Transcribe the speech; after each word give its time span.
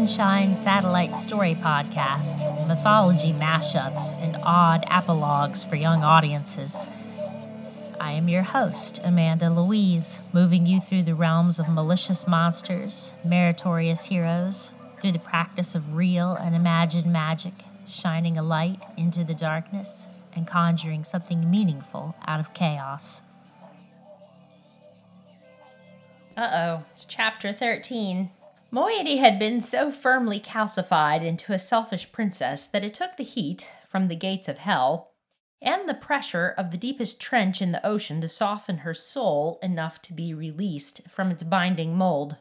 Sunshine 0.00 0.54
Satellite 0.54 1.14
Story 1.14 1.54
Podcast, 1.54 2.66
mythology 2.66 3.34
mashups 3.34 4.14
and 4.22 4.34
odd 4.46 4.82
apologues 4.90 5.62
for 5.62 5.76
young 5.76 6.02
audiences. 6.02 6.86
I 8.00 8.12
am 8.12 8.26
your 8.26 8.40
host, 8.40 9.02
Amanda 9.04 9.50
Louise, 9.50 10.22
moving 10.32 10.64
you 10.64 10.80
through 10.80 11.02
the 11.02 11.14
realms 11.14 11.58
of 11.58 11.68
malicious 11.68 12.26
monsters, 12.26 13.12
meritorious 13.26 14.06
heroes, 14.06 14.72
through 15.02 15.12
the 15.12 15.18
practice 15.18 15.74
of 15.74 15.94
real 15.94 16.32
and 16.32 16.54
imagined 16.54 17.12
magic, 17.12 17.52
shining 17.86 18.38
a 18.38 18.42
light 18.42 18.82
into 18.96 19.22
the 19.22 19.34
darkness 19.34 20.08
and 20.34 20.46
conjuring 20.46 21.04
something 21.04 21.50
meaningful 21.50 22.16
out 22.26 22.40
of 22.40 22.54
chaos. 22.54 23.20
Uh 26.38 26.50
oh, 26.54 26.84
it's 26.90 27.04
chapter 27.04 27.52
13. 27.52 28.30
Moiety 28.72 29.16
had 29.16 29.38
been 29.40 29.62
so 29.62 29.90
firmly 29.90 30.38
calcified 30.38 31.24
into 31.24 31.52
a 31.52 31.58
selfish 31.58 32.12
princess 32.12 32.66
that 32.68 32.84
it 32.84 32.94
took 32.94 33.16
the 33.16 33.24
heat 33.24 33.68
from 33.88 34.06
the 34.06 34.14
gates 34.14 34.48
of 34.48 34.58
hell 34.58 35.10
and 35.60 35.88
the 35.88 35.94
pressure 35.94 36.54
of 36.56 36.70
the 36.70 36.76
deepest 36.76 37.20
trench 37.20 37.60
in 37.60 37.72
the 37.72 37.84
ocean 37.84 38.20
to 38.20 38.28
soften 38.28 38.78
her 38.78 38.94
soul 38.94 39.58
enough 39.60 40.00
to 40.02 40.12
be 40.12 40.32
released 40.32 41.08
from 41.08 41.32
its 41.32 41.42
binding 41.42 41.96
mold. 41.96 42.36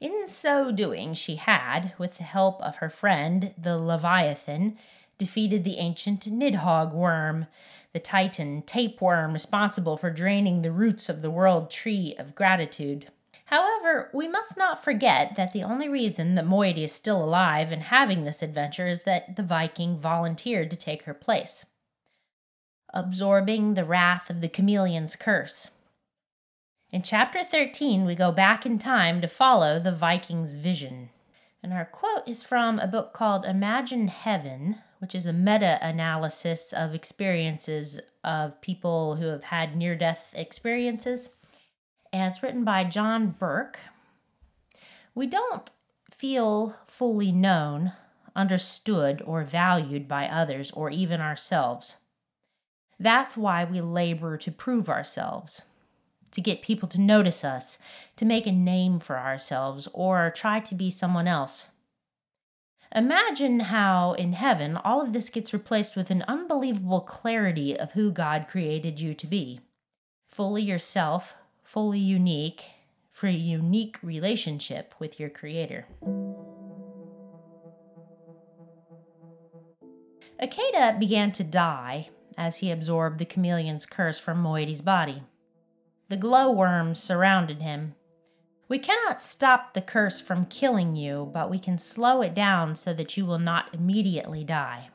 In 0.00 0.28
so 0.28 0.70
doing, 0.70 1.12
she 1.12 1.36
had, 1.36 1.92
with 1.98 2.18
the 2.18 2.22
help 2.22 2.62
of 2.62 2.76
her 2.76 2.88
friend, 2.88 3.52
the 3.58 3.76
Leviathan, 3.76 4.78
defeated 5.18 5.64
the 5.64 5.78
ancient 5.78 6.24
Nidhogg 6.24 6.92
worm, 6.92 7.48
the 7.92 7.98
Titan 7.98 8.62
tapeworm 8.62 9.32
responsible 9.32 9.96
for 9.96 10.10
draining 10.10 10.62
the 10.62 10.72
roots 10.72 11.08
of 11.08 11.20
the 11.20 11.30
world 11.30 11.68
tree 11.68 12.14
of 12.16 12.36
gratitude. 12.36 13.08
However, 13.50 14.10
we 14.14 14.28
must 14.28 14.56
not 14.56 14.84
forget 14.84 15.34
that 15.34 15.52
the 15.52 15.64
only 15.64 15.88
reason 15.88 16.36
that 16.36 16.46
Moiety 16.46 16.84
is 16.84 16.92
still 16.92 17.22
alive 17.22 17.72
and 17.72 17.82
having 17.82 18.22
this 18.22 18.42
adventure 18.42 18.86
is 18.86 19.02
that 19.02 19.34
the 19.34 19.42
Viking 19.42 19.98
volunteered 19.98 20.70
to 20.70 20.76
take 20.76 21.02
her 21.02 21.14
place, 21.14 21.66
absorbing 22.94 23.74
the 23.74 23.84
wrath 23.84 24.30
of 24.30 24.40
the 24.40 24.48
chameleon's 24.48 25.16
curse. 25.16 25.72
In 26.92 27.02
chapter 27.02 27.42
13, 27.42 28.04
we 28.04 28.14
go 28.14 28.30
back 28.30 28.64
in 28.64 28.78
time 28.78 29.20
to 29.20 29.26
follow 29.26 29.80
the 29.80 29.90
Viking's 29.90 30.54
vision. 30.54 31.10
And 31.60 31.72
our 31.72 31.84
quote 31.84 32.28
is 32.28 32.44
from 32.44 32.78
a 32.78 32.86
book 32.86 33.12
called 33.12 33.44
Imagine 33.44 34.06
Heaven, 34.06 34.76
which 35.00 35.14
is 35.14 35.26
a 35.26 35.32
meta 35.32 35.76
analysis 35.82 36.72
of 36.72 36.94
experiences 36.94 38.00
of 38.22 38.60
people 38.60 39.16
who 39.16 39.26
have 39.26 39.44
had 39.44 39.74
near 39.74 39.96
death 39.96 40.32
experiences 40.36 41.30
and 42.12 42.30
it's 42.30 42.42
written 42.42 42.64
by 42.64 42.84
John 42.84 43.34
Burke. 43.38 43.78
We 45.14 45.26
don't 45.26 45.70
feel 46.10 46.76
fully 46.86 47.32
known, 47.32 47.92
understood, 48.34 49.22
or 49.24 49.44
valued 49.44 50.08
by 50.08 50.28
others 50.28 50.70
or 50.72 50.90
even 50.90 51.20
ourselves. 51.20 51.98
That's 52.98 53.36
why 53.36 53.64
we 53.64 53.80
labor 53.80 54.36
to 54.36 54.50
prove 54.52 54.88
ourselves, 54.88 55.62
to 56.32 56.40
get 56.40 56.62
people 56.62 56.88
to 56.88 57.00
notice 57.00 57.44
us, 57.44 57.78
to 58.16 58.24
make 58.24 58.46
a 58.46 58.52
name 58.52 59.00
for 59.00 59.18
ourselves, 59.18 59.88
or 59.94 60.30
try 60.30 60.60
to 60.60 60.74
be 60.74 60.90
someone 60.90 61.26
else. 61.26 61.68
Imagine 62.94 63.60
how 63.60 64.14
in 64.14 64.32
heaven 64.32 64.76
all 64.76 65.00
of 65.00 65.12
this 65.12 65.30
gets 65.30 65.52
replaced 65.52 65.96
with 65.96 66.10
an 66.10 66.24
unbelievable 66.26 67.00
clarity 67.00 67.78
of 67.78 67.92
who 67.92 68.10
God 68.10 68.46
created 68.48 69.00
you 69.00 69.14
to 69.14 69.26
be. 69.26 69.60
Fully 70.26 70.62
yourself, 70.62 71.34
fully 71.70 72.00
unique 72.00 72.64
for 73.12 73.28
a 73.28 73.32
unique 73.32 73.96
relationship 74.02 74.92
with 74.98 75.20
your 75.20 75.30
Creator. 75.30 75.86
Akeda 80.42 80.98
began 80.98 81.30
to 81.30 81.44
die 81.44 82.08
as 82.36 82.56
he 82.56 82.72
absorbed 82.72 83.20
the 83.20 83.24
chameleon's 83.24 83.86
curse 83.86 84.18
from 84.18 84.42
Moiety's 84.42 84.80
body. 84.80 85.22
The 86.08 86.16
glowworms 86.16 86.98
surrounded 86.98 87.62
him. 87.62 87.94
We 88.66 88.80
cannot 88.80 89.22
stop 89.22 89.72
the 89.72 89.80
curse 89.80 90.20
from 90.20 90.46
killing 90.46 90.96
you, 90.96 91.30
but 91.32 91.48
we 91.48 91.60
can 91.60 91.78
slow 91.78 92.20
it 92.20 92.34
down 92.34 92.74
so 92.74 92.92
that 92.94 93.16
you 93.16 93.24
will 93.24 93.38
not 93.38 93.72
immediately 93.72 94.42
die. 94.42 94.89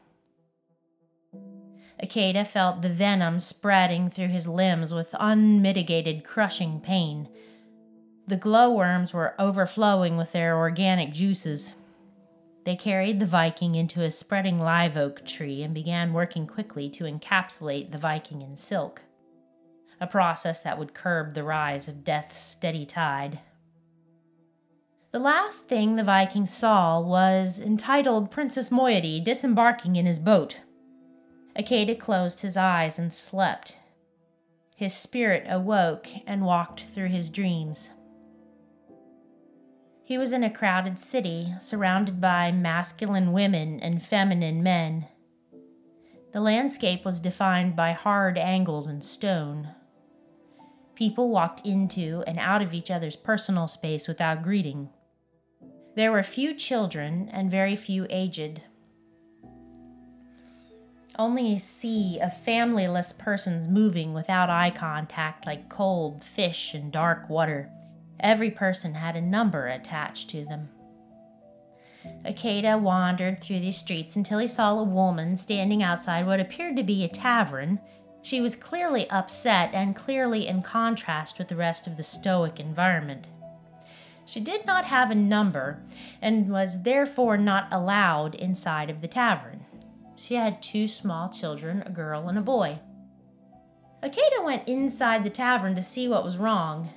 Akeda 2.04 2.46
felt 2.46 2.82
the 2.82 2.90
venom 2.90 3.40
spreading 3.40 4.10
through 4.10 4.28
his 4.28 4.48
limbs 4.48 4.94
with 4.94 5.16
unmitigated 5.20 6.24
crushing 6.24 6.82
pain. 6.82 7.30
The 8.28 8.36
glowworms 8.36 9.14
were 9.14 9.36
overflowing 9.40 10.18
with 10.18 10.32
their 10.32 10.58
organic 10.58 11.14
juices. 11.14 11.76
They 12.66 12.76
carried 12.76 13.20
the 13.20 13.26
Viking 13.26 13.76
into 13.76 14.02
a 14.02 14.12
spreading 14.12 14.60
live 14.60 14.98
oak 14.98 15.26
tree 15.26 15.62
and 15.62 15.74
began 15.74 16.12
working 16.12 16.48
quickly 16.48 16.90
to 16.90 17.04
encapsulate 17.06 17.92
the 17.92 17.98
Viking 17.98 18.42
in 18.42 18.56
silk, 18.58 19.04
a 20.02 20.08
process 20.08 20.62
that 20.62 20.80
would 20.80 20.96
curb 20.96 21.34
the 21.34 21.44
rise 21.44 21.88
of 21.88 22.04
death's 22.04 22.40
steady 22.40 22.86
tide. 22.86 23.40
The 25.12 25.20
last 25.20 25.70
thing 25.70 25.96
the 25.96 26.04
Viking 26.04 26.46
saw 26.46 27.00
was 27.00 27.58
entitled 27.58 28.32
Princess 28.32 28.70
Moiety 28.70 29.22
disembarking 29.22 29.96
in 29.96 30.06
his 30.06 30.20
boat. 30.20 30.60
Akeda 31.58 31.98
closed 31.98 32.42
his 32.42 32.58
eyes 32.58 33.00
and 33.00 33.14
slept. 33.14 33.78
His 34.76 34.94
spirit 34.94 35.46
awoke 35.50 36.08
and 36.28 36.46
walked 36.46 36.82
through 36.82 37.08
his 37.08 37.30
dreams. 37.30 37.92
He 40.04 40.18
was 40.18 40.34
in 40.34 40.44
a 40.44 40.50
crowded 40.50 41.00
city, 41.00 41.54
surrounded 41.60 42.20
by 42.20 42.52
masculine 42.52 43.32
women 43.32 43.80
and 43.80 44.04
feminine 44.04 44.62
men. 44.62 45.08
The 46.34 46.42
landscape 46.42 47.06
was 47.06 47.22
defined 47.22 47.76
by 47.76 47.94
hard 47.94 48.38
angles 48.38 48.88
and 48.88 49.04
stone. 49.04 49.70
People 50.94 51.30
walked 51.30 51.66
into 51.66 52.24
and 52.28 52.38
out 52.38 52.62
of 52.62 52.74
each 52.74 52.92
other's 52.92 53.16
personal 53.16 53.68
space 53.68 54.08
without 54.08 54.44
greeting. 54.44 54.90
There 55.96 56.12
were 56.12 56.24
few 56.24 56.54
children 56.54 57.30
and 57.32 57.50
very 57.50 57.76
few 57.78 58.06
aged 58.10 58.62
only 61.18 61.58
see 61.58 61.58
a 61.58 61.60
sea 61.60 62.20
of 62.22 62.32
familyless 62.32 63.18
persons 63.18 63.68
moving 63.68 64.14
without 64.14 64.50
eye 64.50 64.72
contact 64.72 65.46
like 65.46 65.70
cold 65.70 66.24
fish 66.24 66.74
in 66.74 66.92
dark 66.92 67.30
water. 67.30 67.70
Every 68.20 68.52
person 68.52 68.96
had 68.96 69.16
a 69.16 69.22
number 69.22 69.68
attached 69.68 70.30
to 70.32 70.46
them. 70.46 70.70
Akeda 72.24 72.80
wandered 72.80 73.42
through 73.42 73.60
the 73.60 73.72
streets 73.72 74.16
until 74.16 74.40
he 74.40 74.48
saw 74.48 74.78
a 74.78 74.84
woman 74.84 75.38
standing 75.38 75.82
outside 75.82 76.26
what 76.26 76.40
appeared 76.40 76.76
to 76.78 76.84
be 76.84 77.04
a 77.04 77.08
tavern. 77.08 77.80
She 78.22 78.42
was 78.42 78.56
clearly 78.56 79.10
upset 79.10 79.72
and 79.74 79.96
clearly 79.96 80.48
in 80.48 80.62
contrast 80.62 81.38
with 81.38 81.48
the 81.48 81.56
rest 81.56 81.88
of 81.88 81.98
the 81.98 82.04
stoic 82.04 82.60
environment. 82.60 83.28
She 84.26 84.40
did 84.40 84.66
not 84.66 84.86
have 84.86 85.12
a 85.12 85.16
number 85.16 85.84
and 86.22 86.50
was 86.50 86.84
therefore 86.84 87.38
not 87.38 87.68
allowed 87.72 88.34
inside 88.36 88.90
of 88.90 89.02
the 89.02 89.08
tavern. 89.08 89.66
She 90.16 90.36
had 90.36 90.62
two 90.62 90.88
small 90.88 91.30
children, 91.30 91.84
a 91.86 91.92
girl 91.92 92.28
and 92.28 92.38
a 92.38 92.42
boy. 92.42 92.80
Akeda 94.02 94.44
went 94.44 94.68
inside 94.68 95.24
the 95.24 95.30
tavern 95.30 95.76
to 95.76 95.82
see 95.82 96.08
what 96.08 96.24
was 96.24 96.38
wrong. 96.38 96.90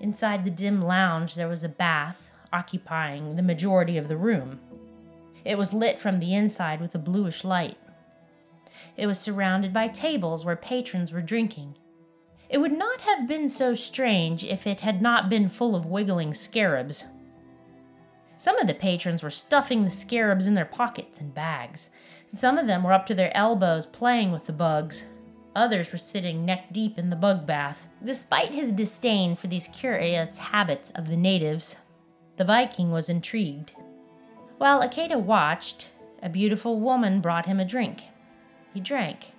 Inside 0.00 0.44
the 0.44 0.50
dim 0.50 0.82
lounge, 0.82 1.34
there 1.34 1.48
was 1.48 1.62
a 1.62 1.68
bath 1.68 2.32
occupying 2.52 3.36
the 3.36 3.42
majority 3.42 3.96
of 3.96 4.08
the 4.08 4.16
room. 4.16 4.60
It 5.44 5.58
was 5.58 5.72
lit 5.72 6.00
from 6.00 6.18
the 6.18 6.34
inside 6.34 6.80
with 6.80 6.94
a 6.94 6.98
bluish 6.98 7.44
light. 7.44 7.78
It 8.96 9.06
was 9.06 9.18
surrounded 9.18 9.72
by 9.72 9.88
tables 9.88 10.44
where 10.44 10.56
patrons 10.56 11.12
were 11.12 11.22
drinking. 11.22 11.76
It 12.48 12.58
would 12.58 12.72
not 12.72 13.02
have 13.02 13.28
been 13.28 13.48
so 13.48 13.74
strange 13.74 14.44
if 14.44 14.66
it 14.66 14.80
had 14.80 15.00
not 15.00 15.28
been 15.28 15.48
full 15.48 15.76
of 15.76 15.86
wiggling 15.86 16.34
scarabs. 16.34 17.06
Some 18.40 18.56
of 18.56 18.66
the 18.66 18.72
patrons 18.72 19.22
were 19.22 19.28
stuffing 19.28 19.84
the 19.84 19.90
scarabs 19.90 20.46
in 20.46 20.54
their 20.54 20.64
pockets 20.64 21.20
and 21.20 21.34
bags. 21.34 21.90
Some 22.26 22.56
of 22.56 22.66
them 22.66 22.82
were 22.82 22.94
up 22.94 23.04
to 23.08 23.14
their 23.14 23.36
elbows 23.36 23.84
playing 23.84 24.32
with 24.32 24.46
the 24.46 24.52
bugs. 24.54 25.12
Others 25.54 25.92
were 25.92 25.98
sitting 25.98 26.46
neck 26.46 26.72
deep 26.72 26.96
in 26.96 27.10
the 27.10 27.16
bug 27.16 27.44
bath. 27.44 27.86
Despite 28.02 28.52
his 28.52 28.72
disdain 28.72 29.36
for 29.36 29.46
these 29.46 29.68
curious 29.68 30.38
habits 30.38 30.88
of 30.92 31.08
the 31.08 31.18
natives, 31.18 31.76
the 32.38 32.44
Viking 32.44 32.90
was 32.90 33.10
intrigued. 33.10 33.72
While 34.56 34.80
Akeda 34.80 35.20
watched, 35.20 35.90
a 36.22 36.30
beautiful 36.30 36.80
woman 36.80 37.20
brought 37.20 37.44
him 37.44 37.60
a 37.60 37.64
drink. 37.66 38.04
He 38.72 38.80
drank. 38.80 39.32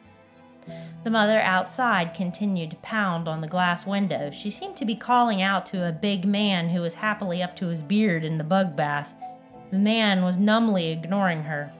The 1.03 1.09
mother 1.09 1.39
outside 1.39 2.13
continued 2.13 2.71
to 2.71 2.77
pound 2.77 3.27
on 3.27 3.41
the 3.41 3.47
glass 3.47 3.87
window. 3.87 4.29
She 4.31 4.51
seemed 4.51 4.77
to 4.77 4.85
be 4.85 4.95
calling 4.95 5.41
out 5.41 5.65
to 5.67 5.87
a 5.87 5.91
big 5.91 6.25
man 6.25 6.69
who 6.69 6.81
was 6.81 6.95
happily 6.95 7.41
up 7.41 7.55
to 7.57 7.67
his 7.67 7.81
beard 7.81 8.23
in 8.23 8.37
the 8.37 8.43
bug 8.43 8.75
bath. 8.75 9.13
The 9.71 9.79
man 9.79 10.23
was 10.23 10.37
numbly 10.37 10.91
ignoring 10.91 11.43
her. 11.43 11.71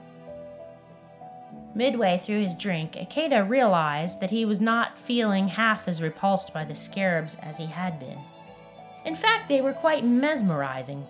Midway 1.74 2.18
through 2.18 2.42
his 2.42 2.54
drink, 2.54 2.92
Akeda 2.92 3.48
realized 3.48 4.20
that 4.20 4.30
he 4.30 4.44
was 4.44 4.60
not 4.60 4.98
feeling 4.98 5.48
half 5.48 5.88
as 5.88 6.02
repulsed 6.02 6.52
by 6.52 6.64
the 6.64 6.74
scarabs 6.74 7.36
as 7.42 7.58
he 7.58 7.66
had 7.66 7.98
been. 7.98 8.18
In 9.04 9.14
fact, 9.14 9.48
they 9.48 9.60
were 9.60 9.72
quite 9.72 10.04
mesmerizing. 10.04 11.06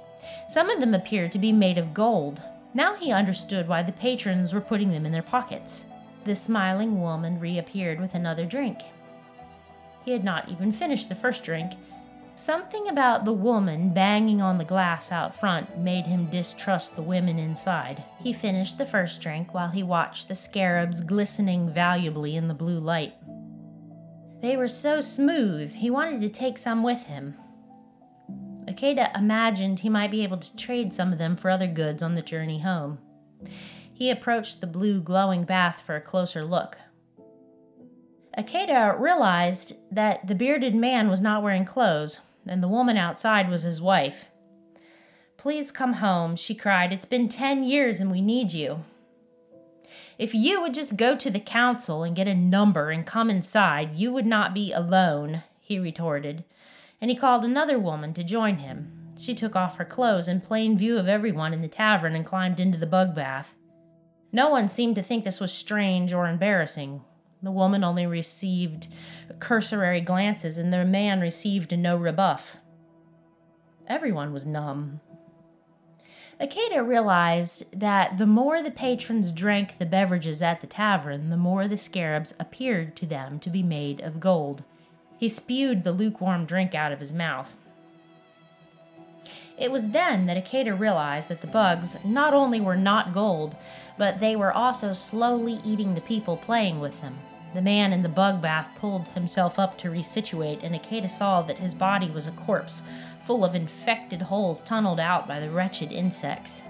Some 0.49 0.71
of 0.71 0.81
them 0.81 0.95
appeared 0.95 1.33
to 1.33 1.39
be 1.39 1.53
made 1.53 1.79
of 1.79 1.95
gold. 1.95 2.43
Now 2.75 2.95
he 2.95 3.11
understood 3.11 3.69
why 3.69 3.83
the 3.83 3.93
patrons 3.93 4.53
were 4.53 4.61
putting 4.61 4.91
them 4.91 5.05
in 5.05 5.13
their 5.13 5.23
pockets. 5.23 5.85
The 6.25 6.35
smiling 6.35 7.01
woman 7.01 7.41
reappeared 7.41 8.01
with 8.01 8.15
another 8.15 8.45
drink. 8.45 8.79
He 10.05 10.13
had 10.13 10.25
not 10.25 10.49
even 10.49 10.73
finished 10.73 11.09
the 11.09 11.15
first 11.15 11.45
drink. 11.45 11.73
Something 12.35 12.89
about 12.89 13.25
the 13.25 13.33
woman 13.33 13.93
banging 13.93 14.41
on 14.41 14.59
the 14.59 14.65
glass 14.65 15.13
out 15.13 15.35
front 15.35 15.79
made 15.79 16.07
him 16.07 16.31
distrust 16.31 16.97
the 16.97 17.03
women 17.03 17.39
inside. 17.39 18.05
He 18.21 18.33
finished 18.33 18.79
the 18.79 18.87
first 18.87 19.21
drink 19.21 19.53
while 19.53 19.69
he 19.69 19.83
watched 19.83 20.29
the 20.29 20.35
scarabs 20.35 21.03
glistening 21.03 21.69
valuably 21.69 22.37
in 22.37 22.49
the 22.49 22.55
blue 22.55 22.81
light. 22.81 23.15
They 24.41 24.57
were 24.57 24.69
so 24.69 25.01
smooth, 25.01 25.75
he 25.75 25.91
wanted 25.91 26.21
to 26.23 26.29
take 26.29 26.59
some 26.59 26.83
with 26.83 27.05
him. 27.05 27.37
Akeda 28.67 29.17
imagined 29.17 29.81
he 29.81 29.89
might 29.89 30.11
be 30.11 30.23
able 30.23 30.39
to 30.39 30.57
trade 30.57 30.95
some 30.95 31.13
of 31.13 31.19
them 31.19 31.37
for 31.37 31.51
other 31.51 31.67
goods 31.67 32.03
on 32.03 32.15
the 32.15 32.23
journey 32.23 32.61
home. 32.61 32.99
He 34.03 34.11
approached 34.11 34.61
the 34.61 34.67
blue 34.67 35.01
glowing 35.01 35.45
bath 35.45 35.81
for 35.87 35.95
a 35.95 36.01
closer 36.01 36.45
look. 36.45 36.77
Akeda 38.37 38.99
realized 38.99 39.77
that 39.93 40.27
the 40.27 40.35
bearded 40.35 40.75
man 40.75 41.09
was 41.09 41.21
not 41.21 41.41
wearing 41.41 41.65
clothes, 41.65 42.19
and 42.45 42.61
the 42.61 42.67
woman 42.67 42.97
outside 42.97 43.49
was 43.49 43.63
his 43.63 43.81
wife. 43.81 44.25
Please 45.37 45.71
come 45.71 45.93
home, 45.93 46.35
she 46.35 46.53
cried. 46.53 46.93
It's 46.93 47.05
been 47.05 47.29
ten 47.29 47.63
years 47.63 48.01
and 48.01 48.11
we 48.11 48.21
need 48.21 48.51
you. 48.51 48.83
If 50.19 50.35
you 50.35 50.61
would 50.61 50.75
just 50.75 50.97
go 50.97 51.15
to 51.15 51.31
the 51.31 51.39
council 51.39 52.03
and 52.03 52.17
get 52.17 52.27
a 52.27 52.35
number 52.35 52.91
and 52.91 53.07
come 53.07 53.31
inside, 53.31 53.95
you 53.95 54.13
would 54.13 54.27
not 54.27 54.53
be 54.53 54.73
alone, 54.73 55.45
he 55.61 55.79
retorted, 55.79 56.43
and 57.01 57.09
he 57.09 57.17
called 57.17 57.45
another 57.45 57.79
woman 57.79 58.15
to 58.15 58.25
join 58.25 58.57
him. 58.57 59.13
She 59.17 59.33
took 59.33 59.55
off 59.55 59.77
her 59.77 59.85
clothes 59.85 60.27
in 60.27 60.41
plain 60.41 60.77
view 60.77 60.99
of 60.99 61.07
everyone 61.07 61.53
in 61.53 61.61
the 61.61 61.69
tavern 61.69 62.17
and 62.17 62.27
climbed 62.27 62.59
into 62.59 62.79
the 62.79 62.85
bug 62.85 63.15
bath. 63.15 63.55
No 64.33 64.49
one 64.49 64.69
seemed 64.69 64.97
to 64.97 65.03
think 65.03 65.25
this 65.25 65.41
was 65.41 65.53
strange 65.53 66.13
or 66.13 66.27
embarrassing. 66.27 67.03
The 67.43 67.51
woman 67.51 67.85
only 67.85 68.07
received 68.07 68.89
cursory 69.39 70.01
glances, 70.01 70.57
and 70.57 70.73
the 70.73 70.85
man 70.85 71.21
received 71.21 71.77
no 71.77 71.97
rebuff. 71.97 72.57
Everyone 73.87 74.33
was 74.33 74.47
numb. 74.47 75.01
Akeda 76.41 76.87
realized 76.87 77.79
that 77.79 78.17
the 78.17 78.27
more 78.27 78.63
the 78.63 78.71
patrons 78.71 79.33
drank 79.33 79.79
the 79.79 79.87
beverages 79.87 80.41
at 80.41 80.61
the 80.61 80.67
tavern, 80.67 81.31
the 81.31 81.37
more 81.37 81.69
the 81.69 81.77
scarabs 81.77 82.35
appeared 82.41 82.97
to 82.97 83.07
them 83.07 83.39
to 83.41 83.51
be 83.51 83.63
made 83.63 84.01
of 84.01 84.19
gold. 84.19 84.65
He 85.19 85.29
spewed 85.29 85.85
the 85.85 85.93
lukewarm 85.93 86.47
drink 86.47 86.75
out 86.75 86.91
of 86.91 87.01
his 87.01 87.13
mouth. 87.13 87.57
It 89.59 89.71
was 89.71 89.91
then 89.91 90.27
that 90.27 90.43
Akeda 90.43 90.79
realized 90.79 91.29
that 91.29 91.41
the 91.41 91.47
bugs 91.47 91.97
not 92.05 92.35
only 92.35 92.61
were 92.61 92.77
not 92.77 93.13
gold, 93.13 93.55
but 93.99 94.21
they 94.21 94.35
were 94.35 94.53
also 94.53 94.93
slowly 94.93 95.61
eating 95.65 95.95
the 95.95 96.01
people 96.01 96.37
playing 96.37 96.81
with 96.81 97.01
them. 97.01 97.19
The 97.55 97.63
man 97.63 97.93
in 97.93 98.03
the 98.03 98.09
bug 98.09 98.41
bath 98.41 98.71
pulled 98.79 99.09
himself 99.09 99.59
up 99.59 99.77
to 99.79 99.91
resituate, 99.91 100.63
and 100.63 100.75
Akeda 100.75 101.11
saw 101.11 101.43
that 101.43 101.59
his 101.59 101.75
body 101.75 102.11
was 102.11 102.27
a 102.27 102.33
corpse, 102.33 102.83
full 103.23 103.45
of 103.45 103.55
infected 103.55 104.23
holes 104.23 104.63
tunneled 104.63 104.99
out 104.99 105.29
by 105.29 105.39
the 105.39 105.51
wretched 105.51 105.93
insects. 105.93 106.63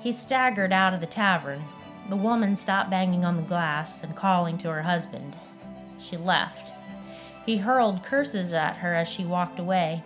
He 0.00 0.12
staggered 0.12 0.72
out 0.72 0.92
of 0.92 1.00
the 1.00 1.06
tavern. 1.06 1.62
The 2.08 2.16
woman 2.16 2.56
stopped 2.56 2.90
banging 2.90 3.24
on 3.24 3.36
the 3.36 3.42
glass 3.42 4.02
and 4.02 4.16
calling 4.16 4.58
to 4.58 4.68
her 4.70 4.82
husband. 4.82 5.36
She 6.00 6.16
left. 6.16 6.72
He 7.46 7.58
hurled 7.58 8.02
curses 8.02 8.52
at 8.52 8.76
her 8.76 8.94
as 8.94 9.08
she 9.08 9.24
walked 9.24 9.60
away. 9.60 10.02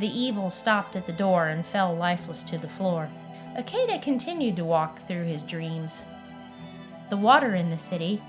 The 0.00 0.08
evil 0.08 0.48
stopped 0.48 0.96
at 0.96 1.06
the 1.06 1.12
door 1.12 1.48
and 1.48 1.64
fell 1.64 1.94
lifeless 1.94 2.42
to 2.44 2.56
the 2.56 2.68
floor. 2.68 3.10
Akeda 3.54 4.00
continued 4.00 4.56
to 4.56 4.64
walk 4.64 5.06
through 5.06 5.24
his 5.24 5.42
dreams. 5.42 6.04
The 7.10 7.18
water 7.18 7.54
in 7.54 7.68
the 7.68 7.76
city, 7.76 8.22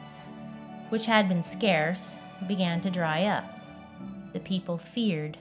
which 0.89 1.05
had 1.05 1.29
been 1.29 1.43
scarce, 1.43 2.19
began 2.45 2.81
to 2.81 2.89
dry 2.89 3.23
up. 3.23 3.45
The 4.33 4.41
people 4.41 4.77
feared. 4.77 5.37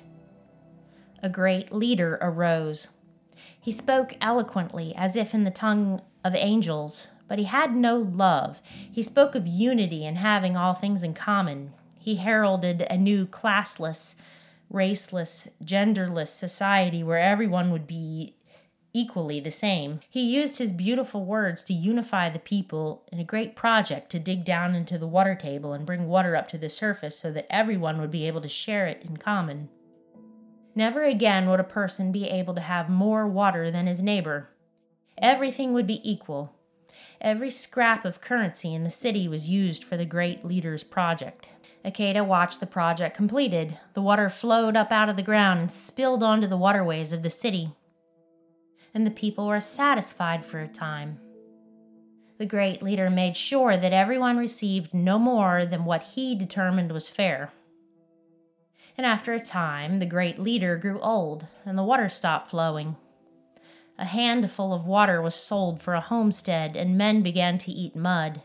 A 1.21 1.29
great 1.29 1.73
leader 1.73 2.17
arose. 2.23 2.89
He 3.61 3.73
spoke 3.73 4.15
eloquently, 4.21 4.95
as 4.97 5.17
if 5.17 5.35
in 5.35 5.43
the 5.43 5.51
tongue 5.51 6.01
of 6.23 6.37
angels, 6.37 7.09
but 7.27 7.39
he 7.39 7.45
had 7.45 7.75
no 7.75 7.97
love. 7.97 8.63
He 8.91 9.03
spoke 9.03 9.35
of 9.35 9.49
unity 9.49 10.07
and 10.07 10.19
having 10.19 10.57
all 10.57 10.75
things 10.75 11.03
in 11.03 11.15
common. 11.15 11.73
He 11.99 12.17
heralded 12.17 12.87
a 12.89 12.97
new 12.97 13.27
classless, 13.27 14.15
raceless, 14.73 15.49
genderless 15.65 16.29
society 16.29 17.03
where 17.03 17.19
everyone 17.19 17.71
would 17.71 17.87
be 17.87 18.37
equally 18.93 19.41
the 19.41 19.51
same. 19.51 20.01
He 20.09 20.23
used 20.23 20.59
his 20.59 20.73
beautiful 20.73 21.25
words 21.25 21.63
to 21.65 21.73
unify 21.73 22.29
the 22.29 22.39
people 22.39 23.05
in 23.13 23.21
a 23.21 23.25
great 23.25 23.55
project 23.55 24.11
to 24.11 24.19
dig 24.19 24.45
down 24.45 24.75
into 24.75 24.99
the 24.99 25.07
water 25.07 25.35
table 25.35 25.73
and 25.73 25.87
bring 25.87 26.09
water 26.09 26.35
up 26.35 26.49
to 26.51 26.59
the 26.59 26.69
surface 26.69 27.19
so 27.19 27.31
that 27.33 27.47
everyone 27.51 28.01
would 28.01 28.11
be 28.11 28.27
able 28.27 28.41
to 28.41 28.49
share 28.49 28.87
it 28.87 29.03
in 29.05 29.17
common. 29.17 29.69
Never 30.75 31.03
again 31.05 31.49
would 31.49 31.61
a 31.61 31.65
person 31.65 32.13
be 32.13 32.29
able 32.29 32.55
to 32.55 32.61
have 32.61 32.89
more 32.89 33.27
water 33.27 33.71
than 33.71 33.87
his 33.87 34.03
neighbor. 34.03 34.51
Everything 35.19 35.73
would 35.73 35.87
be 35.87 36.01
equal. 36.09 36.55
Every 37.21 37.51
scrap 37.51 38.05
of 38.05 38.21
currency 38.21 38.75
in 38.75 38.83
the 38.83 38.91
city 38.91 39.29
was 39.29 39.49
used 39.49 39.85
for 39.85 39.97
the 39.97 40.07
great 40.07 40.45
leader's 40.45 40.83
project. 40.83 41.49
Akeda 41.85 42.25
watched 42.25 42.61
the 42.61 42.67
project 42.67 43.17
completed. 43.17 43.79
The 43.95 44.03
water 44.03 44.29
flowed 44.29 44.77
up 44.77 44.93
out 44.93 45.09
of 45.09 45.17
the 45.17 45.23
ground 45.23 45.61
and 45.61 45.73
spilled 45.73 46.23
onto 46.23 46.47
the 46.47 46.57
waterways 46.57 47.13
of 47.13 47.23
the 47.23 47.31
city 47.31 47.75
and 48.95 49.07
the 49.07 49.11
people 49.11 49.47
were 49.47 49.61
satisfied 49.61 50.45
for 50.45 50.61
a 50.61 50.69
time. 50.69 51.19
The 52.39 52.47
great 52.47 52.83
leader 52.83 53.11
made 53.11 53.37
sure 53.37 53.77
that 53.77 53.93
everyone 53.93 54.39
received 54.39 54.95
no 54.95 55.19
more 55.19 55.67
than 55.67 55.85
what 55.85 56.03
he 56.03 56.35
determined 56.35 56.91
was 56.91 57.09
fair. 57.09 57.53
And 58.97 59.07
after 59.07 59.33
a 59.33 59.41
time, 59.41 59.99
the 59.99 60.07
great 60.07 60.39
leader 60.39 60.77
grew 60.77 61.01
old, 61.01 61.47
and 61.65 61.77
the 61.77 61.85
water 61.85 62.09
stopped 62.09 62.49
flowing. 62.49 62.97
A 63.99 64.07
handful 64.07 64.73
of 64.73 64.87
water 64.87 65.21
was 65.21 65.35
sold 65.35 65.83
for 65.83 65.95
a 65.95 66.01
homestead, 66.01 66.77
and 66.77 66.99
men 66.99 67.23
began 67.23 67.59
to 67.59 67.71
eat 67.71 67.95
mud. 67.95 68.43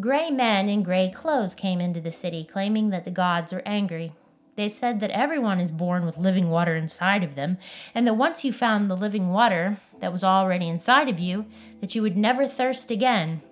Gray 0.00 0.30
men 0.30 0.68
in 0.68 0.82
gray 0.82 1.10
clothes 1.10 1.54
came 1.54 1.80
into 1.80 2.00
the 2.00 2.10
city, 2.10 2.44
claiming 2.50 2.90
that 2.90 3.04
the 3.04 3.10
gods 3.10 3.52
were 3.52 3.62
angry. 3.66 4.12
They 4.56 4.68
said 4.68 5.00
that 5.00 5.10
everyone 5.10 5.60
is 5.60 5.70
born 5.70 6.04
with 6.04 6.18
living 6.18 6.50
water 6.50 6.76
inside 6.76 7.22
of 7.22 7.34
them, 7.34 7.58
and 7.94 8.06
that 8.06 8.14
once 8.14 8.44
you 8.44 8.52
found 8.52 8.90
the 8.90 8.96
living 8.96 9.30
water 9.30 9.78
that 10.00 10.12
was 10.12 10.24
already 10.24 10.68
inside 10.68 11.08
of 11.08 11.20
you, 11.20 11.46
that 11.80 11.94
you 11.94 12.02
would 12.02 12.16
never 12.16 12.46
thirst 12.46 12.90
again. 12.90 13.42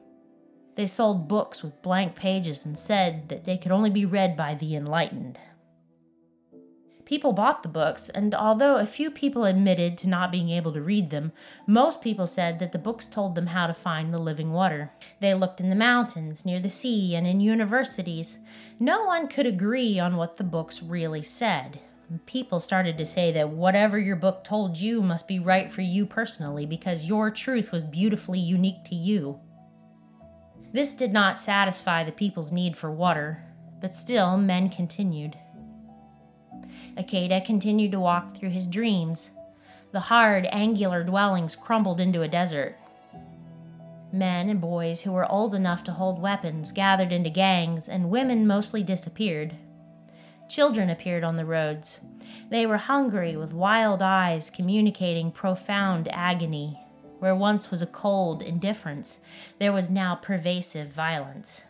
They 0.77 0.87
sold 0.87 1.29
books 1.29 1.63
with 1.63 1.83
blank 1.83 2.17
pages 2.17 2.65
and 2.65 2.79
said 2.79 3.29
that 3.29 3.45
they 3.45 3.59
could 3.59 3.73
only 3.73 3.91
be 3.91 4.05
read 4.05 4.37
by 4.37 4.55
the 4.55 4.75
enlightened. 4.75 5.39
People 7.11 7.33
bought 7.33 7.65
the 7.65 7.69
books, 7.69 8.09
and 8.09 8.33
although 8.37 8.77
a 8.77 8.87
few 8.87 9.11
people 9.11 9.45
admitted 9.45 9.99
to 9.99 10.09
not 10.09 10.31
being 10.31 10.49
able 10.49 10.73
to 10.73 10.81
read 10.81 11.11
them, 11.11 11.33
most 11.67 12.01
people 12.01 12.25
said 12.25 12.61
that 12.61 12.71
the 12.71 12.79
books 12.79 13.05
told 13.05 13.35
them 13.35 13.49
how 13.49 13.67
to 13.67 13.75
find 13.75 14.15
the 14.15 14.19
living 14.21 14.53
water. 14.53 14.93
They 15.19 15.35
looked 15.35 15.61
in 15.61 15.71
the 15.71 15.75
mountains, 15.75 16.45
near 16.45 16.61
the 16.61 16.69
sea, 16.69 17.17
and 17.17 17.27
in 17.27 17.41
universities. 17.41 18.39
No 18.79 19.07
one 19.07 19.27
could 19.27 19.45
agree 19.45 19.99
on 19.99 20.17
what 20.17 20.37
the 20.37 20.45
books 20.45 20.85
really 20.85 21.21
said. 21.21 21.81
People 22.27 22.61
started 22.61 22.97
to 22.97 23.05
say 23.05 23.33
that 23.33 23.51
whatever 23.51 23.99
your 23.99 24.15
book 24.15 24.45
told 24.45 24.77
you 24.77 25.03
must 25.03 25.27
be 25.27 25.41
right 25.41 25.69
for 25.69 25.83
you 25.83 26.07
personally 26.07 26.65
because 26.65 27.07
your 27.07 27.29
truth 27.33 27.73
was 27.73 27.83
beautifully 27.83 28.39
unique 28.39 28.85
to 28.85 28.95
you. 28.95 29.41
This 30.73 30.93
did 30.93 31.13
not 31.13 31.41
satisfy 31.41 32.05
the 32.05 32.13
people's 32.13 32.53
need 32.53 32.77
for 32.77 32.93
water, 32.93 33.43
but 33.81 33.97
still 33.97 34.37
men 34.37 34.69
continued. 34.69 35.37
Akeda 36.97 37.45
continued 37.45 37.93
to 37.93 38.01
walk 38.01 38.37
through 38.37 38.51
his 38.51 38.67
dreams. 38.67 39.31
The 39.93 40.01
hard, 40.01 40.47
angular 40.51 41.03
dwellings 41.03 41.57
crumbled 41.57 42.01
into 42.01 42.23
a 42.23 42.29
desert. 42.29 42.77
Men 44.13 44.49
and 44.49 44.61
boys 44.61 45.03
who 45.03 45.13
were 45.13 45.31
old 45.31 45.55
enough 45.55 45.85
to 45.85 45.93
hold 45.93 46.21
weapons 46.21 46.73
gathered 46.73 47.13
into 47.13 47.31
gangs, 47.31 47.89
and 47.89 48.11
women 48.11 48.47
mostly 48.47 48.83
disappeared. 48.83 49.55
Children 50.49 50.91
appeared 50.91 51.23
on 51.23 51.37
the 51.37 51.45
roads. 51.45 52.01
They 52.51 52.67
were 52.67 52.79
hungry, 52.79 53.37
with 53.37 53.53
wild 53.53 54.03
eyes 54.03 54.51
communicating 54.51 55.31
profound 55.31 56.09
agony. 56.11 56.81
Where 57.21 57.37
once 57.37 57.71
was 57.71 57.83
a 57.83 57.87
cold 57.87 58.43
indifference, 58.43 59.21
there 59.59 59.73
was 59.73 59.91
now 59.91 60.17
pervasive 60.17 60.89
violence. 60.89 61.67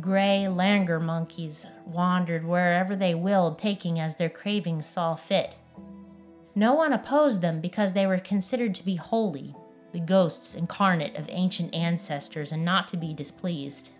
Gray 0.00 0.46
langur 0.48 1.00
monkeys 1.00 1.66
wandered 1.86 2.44
wherever 2.44 2.96
they 2.96 3.14
willed, 3.14 3.58
taking 3.58 4.00
as 4.00 4.16
their 4.16 4.28
cravings 4.28 4.86
saw 4.86 5.14
fit. 5.14 5.56
No 6.54 6.74
one 6.74 6.92
opposed 6.92 7.42
them 7.42 7.60
because 7.60 7.92
they 7.92 8.06
were 8.06 8.18
considered 8.18 8.74
to 8.76 8.84
be 8.84 8.96
holy, 8.96 9.54
the 9.92 10.00
ghosts 10.00 10.54
incarnate 10.54 11.16
of 11.16 11.26
ancient 11.28 11.74
ancestors, 11.74 12.50
and 12.50 12.64
not 12.64 12.88
to 12.88 12.96
be 12.96 13.14
displeased. 13.14 13.90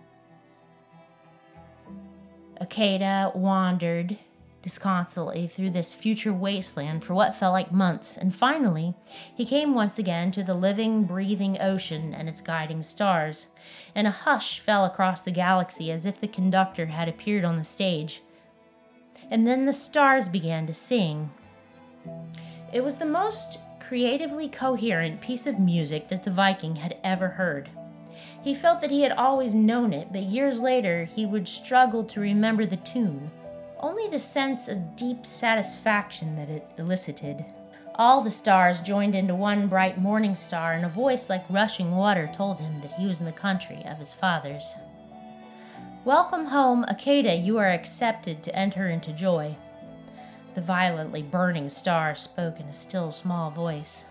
Akeda 2.61 3.35
wandered 3.35 4.19
disconsolately 4.65 5.47
through 5.47 5.69
this 5.69 5.93
future 5.93 6.33
wasteland 6.33 7.05
for 7.05 7.13
what 7.13 7.35
felt 7.35 7.53
like 7.53 7.71
months, 7.71 8.17
and 8.17 8.35
finally, 8.35 8.95
he 9.37 9.45
came 9.45 9.75
once 9.75 9.99
again 9.99 10.31
to 10.31 10.43
the 10.43 10.55
living, 10.55 11.05
breathing 11.05 11.61
ocean 11.61 12.15
and 12.15 12.31
its 12.31 12.41
guiding 12.41 12.83
stars, 12.83 13.49
and 13.95 14.07
a 14.07 14.11
hush 14.11 14.61
fell 14.61 14.87
across 14.87 15.21
the 15.21 15.31
galaxy 15.31 15.93
as 15.93 16.07
if 16.07 16.19
the 16.19 16.27
conductor 16.27 16.87
had 16.87 17.11
appeared 17.11 17.45
on 17.45 17.59
the 17.59 17.63
stage. 17.63 18.23
And 19.31 19.47
then 19.47 19.67
the 19.67 19.73
stars 19.73 20.31
began 20.31 20.67
to 20.67 20.73
sing. 20.73 21.31
It 22.73 22.83
was 22.83 22.97
the 22.97 23.05
most 23.05 23.59
creatively 23.87 24.49
coherent 24.49 25.21
piece 25.21 25.47
of 25.47 25.59
music 25.59 26.09
that 26.09 26.23
the 26.23 26.31
Viking 26.31 26.77
had 26.77 26.97
ever 27.05 27.29
heard. 27.29 27.69
He 28.43 28.55
felt 28.55 28.81
that 28.81 28.91
he 28.91 29.03
had 29.03 29.13
always 29.13 29.55
known 29.55 29.93
it, 29.93 30.11
but 30.11 30.23
years 30.23 30.59
later 30.59 31.05
he 31.05 31.27
would 31.27 31.49
struggle 31.49 32.03
to 32.05 32.21
remember 32.21 32.65
the 32.65 32.79
tune 32.79 33.31
only 33.85 34.09
the 34.09 34.19
sense 34.19 34.67
of 34.67 34.97
deep 34.97 35.27
satisfaction 35.27 36.37
that 36.37 36.49
it 36.49 36.67
elicited. 36.79 37.45
All 37.97 38.23
the 38.23 38.31
stars 38.31 38.81
joined 38.81 39.15
into 39.15 39.35
one 39.35 39.69
bright 39.69 39.99
morning 39.99 40.35
star, 40.35 40.73
and 40.73 40.87
a 40.87 40.89
voice 40.89 41.29
like 41.29 41.45
rushing 41.51 41.95
water 41.95 42.31
told 42.33 42.61
him 42.61 42.81
that 42.81 42.95
he 42.95 43.07
was 43.07 43.21
in 43.21 43.27
the 43.27 43.33
country 43.33 43.85
of 43.85 43.99
his 43.99 44.15
fathers. 44.15 44.75
Welcome 46.03 46.47
home, 46.47 46.87
Akeda, 46.89 47.45
you 47.45 47.59
are 47.59 47.69
accepted 47.69 48.43
to 48.45 48.57
enter 48.57 48.89
into 48.89 49.13
joy. 49.13 49.55
The 50.55 50.63
violently 50.63 51.21
burning 51.21 51.69
star 51.69 52.15
spoke 52.15 52.59
in 52.59 52.67
a 52.67 52.73
still 52.73 53.11
small 53.11 53.51
voice. 53.51 54.07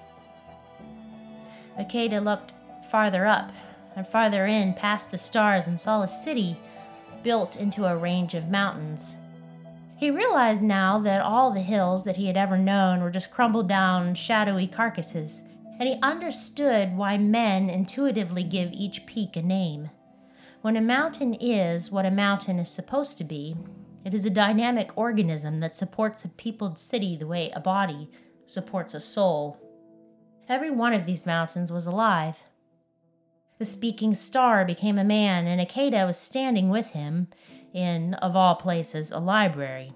Akeda 1.80 2.24
looked 2.24 2.52
farther 2.92 3.26
up 3.26 3.52
and 3.96 4.08
farther 4.08 4.46
in 4.46 4.76
past 4.76 5.10
the 5.10 5.18
stars 5.18 5.66
and 5.66 5.80
saw 5.80 6.04
a 6.04 6.08
city 6.08 6.60
built 7.24 7.56
into 7.56 7.86
a 7.86 7.98
range 7.98 8.36
of 8.36 8.52
mountains. 8.52 9.16
He 10.04 10.12
realized 10.12 10.62
now 10.62 11.00
that 11.00 11.22
all 11.22 11.52
the 11.52 11.62
hills 11.62 12.04
that 12.04 12.18
he 12.18 12.28
had 12.28 12.36
ever 12.36 12.58
known 12.58 13.00
were 13.00 13.10
just 13.10 13.32
crumbled 13.32 13.70
down, 13.70 14.16
shadowy 14.16 14.68
carcasses, 14.68 15.44
and 15.80 15.88
he 15.88 15.98
understood 16.02 16.98
why 16.98 17.18
men 17.18 17.70
intuitively 17.70 18.44
give 18.44 18.74
each 18.74 19.06
peak 19.06 19.38
a 19.38 19.42
name. 19.42 19.92
When 20.62 20.76
a 20.76 20.82
mountain 20.82 21.34
is 21.36 21.90
what 21.90 22.06
a 22.06 22.12
mountain 22.12 22.60
is 22.60 22.70
supposed 22.70 23.18
to 23.20 23.24
be, 23.24 23.56
it 24.04 24.14
is 24.14 24.26
a 24.26 24.30
dynamic 24.30 24.92
organism 24.98 25.62
that 25.62 25.74
supports 25.74 26.26
a 26.26 26.28
peopled 26.28 26.78
city 26.78 27.16
the 27.16 27.26
way 27.26 27.50
a 27.56 27.62
body 27.62 28.10
supports 28.46 28.94
a 28.94 29.00
soul. 29.00 29.58
Every 30.50 30.70
one 30.70 30.92
of 30.92 31.06
these 31.06 31.26
mountains 31.26 31.72
was 31.72 31.86
alive. 31.88 32.44
The 33.58 33.64
speaking 33.64 34.16
star 34.16 34.66
became 34.66 35.00
a 35.00 35.06
man, 35.06 35.48
and 35.48 35.66
Akeda 35.66 36.06
was 36.06 36.18
standing 36.18 36.68
with 36.68 36.90
him, 36.90 37.30
in, 37.74 38.14
of 38.16 38.36
all 38.36 38.56
places, 38.56 39.12
a 39.12 39.20
library. 39.20 39.94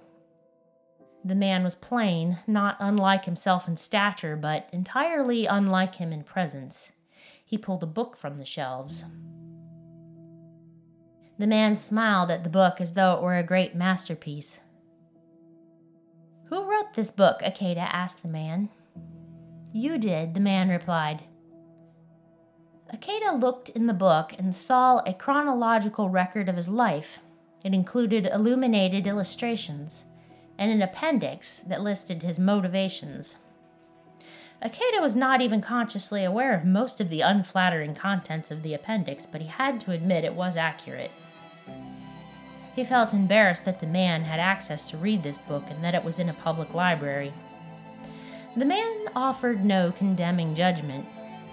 The 1.24 1.36
man 1.36 1.64
was 1.64 1.76
plain, 1.76 2.40
not 2.48 2.78
unlike 2.80 3.26
himself 3.26 3.68
in 3.68 3.78
stature, 3.78 4.36
but 4.36 4.70
entirely 4.72 5.46
unlike 5.46 5.96
him 5.96 6.12
in 6.12 6.24
presence. 6.24 6.92
He 7.46 7.58
pulled 7.58 7.84
a 7.84 7.88
book 7.88 8.18
from 8.18 8.38
the 8.38 8.46
shelves. 8.46 9.06
The 11.40 11.48
man 11.48 11.76
smiled 11.76 12.32
at 12.32 12.44
the 12.44 12.50
book 12.50 12.82
as 12.82 12.94
though 12.94 13.14
it 13.14 13.22
were 13.22 13.38
a 13.38 13.44
great 13.44 13.76
masterpiece. 13.76 14.62
Who 16.50 16.64
wrote 16.64 16.94
this 16.94 17.12
book? 17.12 17.42
Akeda 17.42 17.78
asked 17.78 18.22
the 18.22 18.30
man. 18.30 18.70
You 19.74 19.98
did, 19.98 20.34
the 20.34 20.40
man 20.40 20.70
replied. 20.70 21.24
Akeda 22.94 23.40
looked 23.40 23.70
in 23.70 23.88
the 23.88 23.94
book 23.94 24.34
and 24.38 24.56
saw 24.56 25.00
a 25.00 25.14
chronological 25.14 26.10
record 26.10 26.48
of 26.48 26.56
his 26.56 26.70
life, 26.70 27.20
it 27.64 27.74
included 27.74 28.26
illuminated 28.26 29.08
illustrations 29.08 30.06
and 30.58 30.72
an 30.72 30.82
appendix 30.82 31.60
that 31.60 31.82
listed 31.82 32.24
his 32.24 32.40
motivations. 32.40 33.38
Akeda 34.64 35.00
was 35.00 35.16
not 35.16 35.40
even 35.40 35.62
consciously 35.62 36.24
aware 36.24 36.56
of 36.56 36.66
most 36.66 37.00
of 37.00 37.10
the 37.10 37.22
unflattering 37.22 37.94
contents 37.94 38.50
of 38.50 38.64
the 38.64 38.74
appendix, 38.74 39.26
but 39.28 39.42
he 39.42 39.48
had 39.48 39.80
to 39.82 39.92
admit 39.92 40.24
it 40.24 40.34
was 40.34 40.58
accurate. 40.58 41.12
He 42.76 42.84
felt 42.84 43.14
embarrassed 43.14 43.66
that 43.66 43.80
the 43.80 43.88
man 43.88 44.24
had 44.24 44.40
access 44.40 44.90
to 44.90 44.98
read 44.98 45.24
this 45.24 45.38
book 45.38 45.64
and 45.70 45.84
that 45.84 45.96
it 45.96 46.04
was 46.04 46.20
in 46.20 46.30
a 46.30 46.34
public 46.34 46.74
library. 46.74 47.34
The 48.56 48.66
man 48.66 49.10
offered 49.16 49.64
no 49.64 49.92
condemning 49.92 50.56
judgment. 50.56 51.06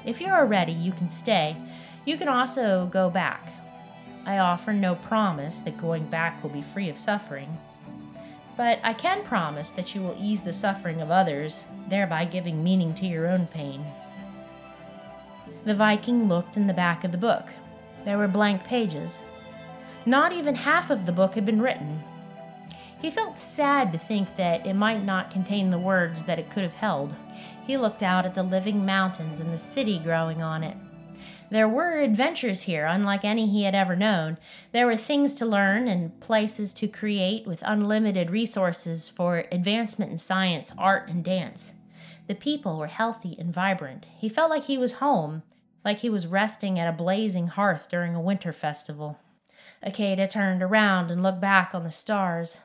If 0.05 0.21
you 0.21 0.29
are 0.29 0.47
ready, 0.47 0.73
you 0.73 0.93
can 0.93 1.11
stay. 1.11 1.57
You 2.07 2.17
can 2.17 2.29
also 2.29 2.87
go 2.87 3.11
back. 3.11 3.53
I 4.27 4.39
offer 4.39 4.73
no 4.73 4.95
promise 4.95 5.61
that 5.61 5.77
going 5.77 6.07
back 6.07 6.43
will 6.43 6.51
be 6.51 6.63
free 6.63 6.89
of 6.89 6.99
suffering. 6.99 7.59
But 8.57 8.79
I 8.83 8.93
can 8.95 9.25
promise 9.25 9.71
that 9.73 9.95
you 9.95 10.01
will 10.01 10.17
ease 10.19 10.43
the 10.43 10.53
suffering 10.53 11.01
of 11.01 11.11
others, 11.11 11.67
thereby 11.89 12.25
giving 12.25 12.63
meaning 12.63 12.95
to 12.95 13.07
your 13.07 13.27
own 13.27 13.47
pain. 13.47 13.85
The 15.65 15.75
Viking 15.75 16.29
looked 16.29 16.57
in 16.57 16.67
the 16.67 16.73
back 16.73 17.05
of 17.05 17.13
the 17.13 17.19
book. 17.19 17.49
There 18.05 18.19
were 18.19 18.29
blank 18.29 18.65
pages. 18.65 19.23
Not 20.07 20.33
even 20.33 20.55
half 20.55 20.91
of 20.91 21.07
the 21.07 21.13
book 21.13 21.35
had 21.35 21.47
been 21.47 21.63
written. 21.63 22.03
He 23.01 23.11
felt 23.11 23.39
sad 23.39 23.93
to 23.93 23.99
think 23.99 24.37
that 24.37 24.67
it 24.67 24.75
might 24.75 25.05
not 25.05 25.31
contain 25.31 25.71
the 25.71 25.79
words 25.79 26.23
that 26.23 26.39
it 26.39 26.51
could 26.51 26.63
have 26.63 26.77
held. 26.77 27.15
He 27.67 27.77
looked 27.77 28.03
out 28.03 28.25
at 28.25 28.35
the 28.35 28.43
living 28.43 28.87
mountains 28.87 29.41
and 29.41 29.53
the 29.53 29.59
city 29.59 29.99
growing 29.99 30.43
on 30.43 30.63
it. 30.63 30.77
There 31.55 31.69
were 31.69 32.01
adventures 32.01 32.63
here, 32.63 32.85
unlike 32.85 33.25
any 33.25 33.47
he 33.47 33.63
had 33.63 33.77
ever 33.77 33.95
known. 33.95 34.39
There 34.73 34.87
were 34.87 34.97
things 34.97 35.35
to 35.35 35.47
learn 35.47 35.87
and 35.87 36.21
places 36.21 36.73
to 36.73 36.89
create 36.89 37.47
with 37.47 37.63
unlimited 37.65 38.29
resources 38.29 39.09
for 39.09 39.45
advancement 39.53 40.11
in 40.11 40.19
science, 40.19 40.75
art, 40.77 41.09
and 41.09 41.23
dance. 41.23 41.75
The 42.27 42.35
people 42.35 42.77
were 42.77 42.89
healthy 42.89 43.37
and 43.39 43.55
vibrant. 43.55 44.09
He 44.19 44.29
felt 44.29 44.51
like 44.51 44.65
he 44.65 44.77
was 44.77 44.95
home, 44.95 45.45
like 45.85 45.99
he 45.99 46.11
was 46.11 46.27
resting 46.27 46.77
at 46.77 46.93
a 46.93 46.97
blazing 46.97 47.47
hearth 47.47 47.89
during 47.89 48.17
a 48.17 48.21
winter 48.21 48.53
festival. 48.53 49.21
Akeda 49.87 50.29
turned 50.29 50.61
around 50.61 51.13
and 51.13 51.23
looked 51.23 51.41
back 51.41 51.73
on 51.73 51.85
the 51.85 51.93
stars. 51.93 52.63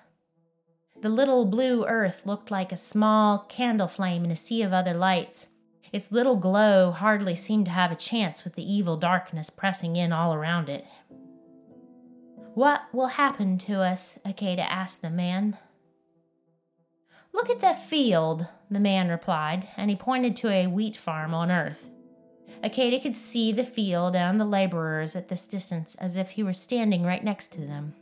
The 0.99 1.09
little 1.09 1.45
blue 1.45 1.85
earth 1.85 2.25
looked 2.25 2.49
like 2.49 2.71
a 2.71 2.75
small 2.75 3.45
candle 3.49 3.87
flame 3.87 4.25
in 4.25 4.31
a 4.31 4.35
sea 4.35 4.63
of 4.63 4.73
other 4.73 4.95
lights. 4.95 5.49
Its 5.91 6.11
little 6.11 6.35
glow 6.35 6.91
hardly 6.91 7.35
seemed 7.35 7.65
to 7.65 7.71
have 7.71 7.91
a 7.91 7.95
chance 7.95 8.43
with 8.43 8.55
the 8.55 8.73
evil 8.73 8.97
darkness 8.97 9.49
pressing 9.49 9.95
in 9.95 10.11
all 10.11 10.33
around 10.33 10.69
it. 10.69 10.85
What 12.53 12.81
will 12.93 13.07
happen 13.07 13.57
to 13.59 13.81
us? 13.81 14.19
Akeda 14.25 14.59
asked 14.59 15.01
the 15.01 15.09
man. 15.09 15.57
Look 17.33 17.49
at 17.49 17.61
that 17.61 17.81
field, 17.81 18.47
the 18.69 18.79
man 18.79 19.09
replied, 19.09 19.67
and 19.77 19.89
he 19.89 19.95
pointed 19.95 20.35
to 20.37 20.49
a 20.49 20.67
wheat 20.67 20.97
farm 20.97 21.33
on 21.33 21.51
earth. 21.51 21.89
Akeda 22.63 23.01
could 23.01 23.15
see 23.15 23.51
the 23.51 23.63
field 23.63 24.15
and 24.15 24.39
the 24.39 24.45
laborers 24.45 25.15
at 25.15 25.29
this 25.29 25.45
distance 25.45 25.95
as 25.95 26.17
if 26.17 26.31
he 26.31 26.43
were 26.43 26.53
standing 26.53 27.03
right 27.03 27.23
next 27.23 27.53
to 27.53 27.61
them. 27.61 27.93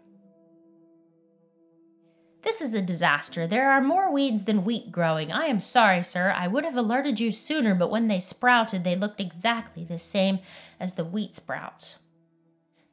This 2.58 2.70
is 2.70 2.74
a 2.74 2.82
disaster. 2.82 3.46
There 3.46 3.70
are 3.70 3.82
more 3.82 4.12
weeds 4.12 4.46
than 4.46 4.66
wheat 4.66 4.92
growing. 4.92 5.32
I 5.32 5.46
am 5.46 5.60
sorry, 5.60 6.02
sir. 6.02 6.34
I 6.36 6.48
would 6.48 6.66
have 6.66 6.76
alerted 6.76 7.20
you 7.20 7.32
sooner, 7.32 7.76
but 7.76 7.92
when 7.92 8.08
they 8.08 8.20
sprouted, 8.20 8.84
they 8.84 8.96
looked 8.96 9.22
exactly 9.22 9.84
the 9.84 10.00
same 10.00 10.40
as 10.80 10.96
the 10.96 11.06
wheat 11.06 11.36
sprouts. 11.36 12.00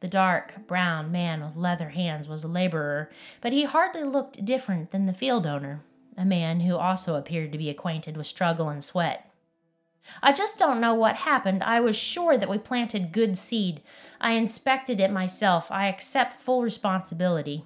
The 0.00 0.06
dark, 0.06 0.66
brown 0.66 1.10
man 1.10 1.42
with 1.42 1.56
leather 1.56 1.88
hands 1.88 2.28
was 2.28 2.44
a 2.44 2.48
laborer, 2.48 3.10
but 3.40 3.54
he 3.54 3.64
hardly 3.64 4.02
looked 4.02 4.44
different 4.44 4.90
than 4.90 5.06
the 5.06 5.14
field 5.14 5.46
owner, 5.46 5.80
a 6.14 6.26
man 6.26 6.60
who 6.60 6.76
also 6.76 7.14
appeared 7.14 7.50
to 7.52 7.58
be 7.58 7.70
acquainted 7.70 8.18
with 8.18 8.26
struggle 8.26 8.68
and 8.68 8.84
sweat. 8.84 9.32
I 10.22 10.32
just 10.32 10.58
don't 10.58 10.78
know 10.78 10.92
what 10.92 11.16
happened. 11.16 11.62
I 11.62 11.80
was 11.80 11.96
sure 11.96 12.36
that 12.36 12.50
we 12.50 12.58
planted 12.58 13.12
good 13.12 13.38
seed. 13.38 13.80
I 14.20 14.32
inspected 14.32 15.00
it 15.00 15.10
myself. 15.10 15.70
I 15.70 15.86
accept 15.86 16.38
full 16.38 16.60
responsibility. 16.60 17.64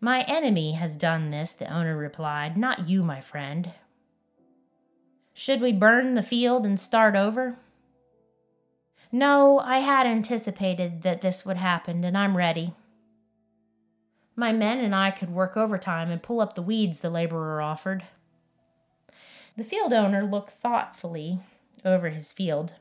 My 0.00 0.22
enemy 0.22 0.72
has 0.72 0.96
done 0.96 1.30
this, 1.30 1.52
the 1.52 1.72
owner 1.72 1.96
replied, 1.96 2.56
not 2.56 2.88
you, 2.88 3.02
my 3.02 3.20
friend. 3.20 3.72
Should 5.34 5.60
we 5.60 5.72
burn 5.72 6.14
the 6.14 6.22
field 6.22 6.64
and 6.64 6.78
start 6.78 7.16
over? 7.16 7.58
No, 9.10 9.58
I 9.58 9.78
had 9.78 10.06
anticipated 10.06 11.02
that 11.02 11.20
this 11.20 11.44
would 11.44 11.56
happen, 11.56 12.04
and 12.04 12.16
I'm 12.16 12.36
ready. 12.36 12.74
My 14.36 14.52
men 14.52 14.78
and 14.78 14.94
I 14.94 15.10
could 15.10 15.30
work 15.30 15.56
overtime 15.56 16.10
and 16.10 16.22
pull 16.22 16.40
up 16.40 16.54
the 16.54 16.62
weeds, 16.62 17.00
the 17.00 17.10
laborer 17.10 17.60
offered. 17.60 18.04
The 19.56 19.64
field 19.64 19.92
owner 19.92 20.22
looked 20.22 20.50
thoughtfully 20.50 21.40
over 21.84 22.10
his 22.10 22.30
field. 22.30 22.74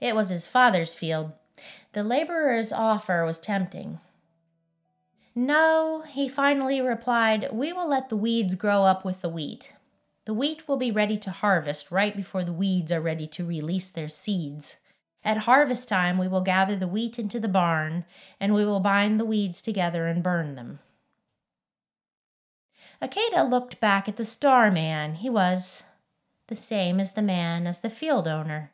It 0.00 0.14
was 0.14 0.30
his 0.30 0.48
father's 0.48 0.94
field. 0.94 1.32
The 1.92 2.02
laborer's 2.02 2.72
offer 2.72 3.24
was 3.26 3.38
tempting. 3.38 3.98
No, 5.42 6.02
he 6.06 6.28
finally 6.28 6.82
replied, 6.82 7.48
we 7.50 7.72
will 7.72 7.88
let 7.88 8.10
the 8.10 8.16
weeds 8.16 8.54
grow 8.54 8.82
up 8.82 9.06
with 9.06 9.22
the 9.22 9.28
wheat. 9.30 9.72
The 10.26 10.34
wheat 10.34 10.68
will 10.68 10.76
be 10.76 10.90
ready 10.90 11.16
to 11.16 11.30
harvest 11.30 11.90
right 11.90 12.14
before 12.14 12.44
the 12.44 12.52
weeds 12.52 12.92
are 12.92 13.00
ready 13.00 13.26
to 13.28 13.46
release 13.46 13.88
their 13.88 14.10
seeds. 14.10 14.80
At 15.24 15.38
harvest 15.48 15.88
time, 15.88 16.18
we 16.18 16.28
will 16.28 16.42
gather 16.42 16.76
the 16.76 16.86
wheat 16.86 17.18
into 17.18 17.40
the 17.40 17.48
barn, 17.48 18.04
and 18.38 18.52
we 18.52 18.66
will 18.66 18.80
bind 18.80 19.18
the 19.18 19.24
weeds 19.24 19.62
together 19.62 20.06
and 20.06 20.22
burn 20.22 20.56
them. 20.56 20.80
Akeda 23.00 23.48
looked 23.48 23.80
back 23.80 24.10
at 24.10 24.18
the 24.18 24.24
star 24.24 24.70
man. 24.70 25.14
He 25.14 25.30
was 25.30 25.84
the 26.48 26.54
same 26.54 27.00
as 27.00 27.12
the 27.12 27.22
man 27.22 27.66
as 27.66 27.78
the 27.78 27.88
field 27.88 28.28
owner. 28.28 28.72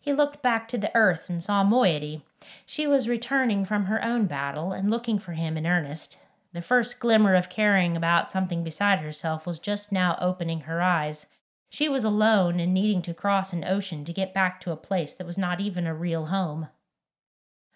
He 0.00 0.14
looked 0.14 0.42
back 0.42 0.66
to 0.68 0.78
the 0.78 0.94
earth 0.96 1.28
and 1.28 1.44
saw 1.44 1.62
Moiety. 1.62 2.24
She 2.64 2.86
was 2.86 3.08
returning 3.08 3.64
from 3.64 3.84
her 3.84 4.02
own 4.02 4.26
battle 4.26 4.72
and 4.72 4.90
looking 4.90 5.18
for 5.18 5.32
him 5.32 5.58
in 5.58 5.66
earnest. 5.66 6.18
The 6.52 6.62
first 6.62 6.98
glimmer 6.98 7.34
of 7.34 7.50
caring 7.50 7.96
about 7.96 8.30
something 8.30 8.64
beside 8.64 9.00
herself 9.00 9.46
was 9.46 9.58
just 9.58 9.92
now 9.92 10.18
opening 10.20 10.62
her 10.62 10.80
eyes. 10.80 11.26
She 11.68 11.88
was 11.88 12.02
alone 12.02 12.58
and 12.58 12.74
needing 12.74 13.02
to 13.02 13.14
cross 13.14 13.52
an 13.52 13.62
ocean 13.62 14.04
to 14.06 14.12
get 14.12 14.34
back 14.34 14.60
to 14.62 14.72
a 14.72 14.76
place 14.76 15.12
that 15.14 15.26
was 15.26 15.38
not 15.38 15.60
even 15.60 15.86
a 15.86 15.94
real 15.94 16.26
home. 16.26 16.68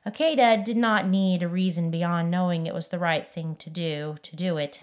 Akeda 0.06 0.64
did 0.64 0.76
not 0.76 1.06
need 1.06 1.42
a 1.42 1.48
reason 1.48 1.90
beyond 1.90 2.30
knowing 2.30 2.66
it 2.66 2.74
was 2.74 2.88
the 2.88 2.98
right 2.98 3.26
thing 3.26 3.54
to 3.56 3.70
do 3.70 4.16
to 4.22 4.34
do 4.34 4.56
it. 4.56 4.82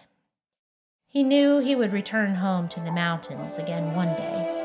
He 1.07 1.23
knew 1.23 1.59
he 1.59 1.75
would 1.75 1.91
return 1.91 2.35
home 2.35 2.69
to 2.69 2.79
the 2.79 2.91
mountains 2.91 3.57
again 3.57 3.93
one 3.93 4.15
day. 4.15 4.60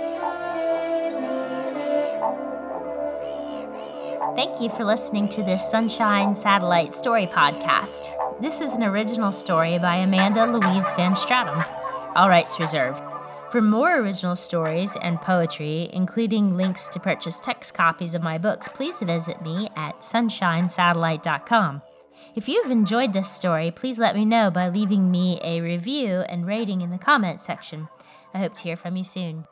Thank 4.36 4.60
you 4.60 4.68
for 4.68 4.84
listening 4.84 5.30
to 5.30 5.42
this 5.42 5.66
Sunshine 5.70 6.34
Satellite 6.34 6.92
Story 6.92 7.26
Podcast. 7.26 8.12
This 8.38 8.60
is 8.60 8.74
an 8.74 8.82
original 8.82 9.32
story 9.32 9.78
by 9.78 9.96
Amanda 9.96 10.44
Louise 10.44 10.92
Van 10.92 11.16
Stratum. 11.16 11.64
All 12.14 12.28
rights 12.28 12.60
reserved. 12.60 13.02
For 13.50 13.62
more 13.62 13.96
original 13.96 14.36
stories 14.36 14.94
and 15.00 15.18
poetry, 15.18 15.88
including 15.90 16.54
links 16.54 16.86
to 16.88 17.00
purchase 17.00 17.40
text 17.40 17.72
copies 17.72 18.12
of 18.12 18.22
my 18.22 18.36
books, 18.36 18.68
please 18.68 19.00
visit 19.00 19.40
me 19.40 19.70
at 19.74 20.00
sunshinesatellite.com. 20.00 21.80
If 22.34 22.46
you've 22.46 22.70
enjoyed 22.70 23.14
this 23.14 23.30
story, 23.30 23.70
please 23.70 23.98
let 23.98 24.14
me 24.14 24.26
know 24.26 24.50
by 24.50 24.68
leaving 24.68 25.10
me 25.10 25.40
a 25.42 25.62
review 25.62 26.24
and 26.28 26.46
rating 26.46 26.82
in 26.82 26.90
the 26.90 26.98
comments 26.98 27.46
section. 27.46 27.88
I 28.34 28.40
hope 28.40 28.54
to 28.56 28.62
hear 28.64 28.76
from 28.76 28.98
you 28.98 29.04
soon. 29.04 29.46